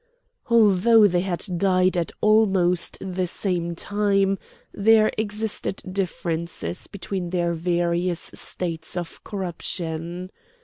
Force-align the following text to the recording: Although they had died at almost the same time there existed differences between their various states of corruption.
Although 0.49 1.05
they 1.05 1.21
had 1.21 1.45
died 1.57 1.95
at 1.95 2.11
almost 2.21 2.97
the 3.01 3.27
same 3.27 3.75
time 3.75 4.39
there 4.73 5.11
existed 5.15 5.83
differences 5.91 6.87
between 6.87 7.29
their 7.29 7.53
various 7.53 8.31
states 8.33 8.97
of 8.97 9.23
corruption. 9.23 10.31